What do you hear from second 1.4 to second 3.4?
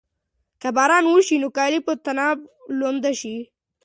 نو کالي به په طناب لوند شي.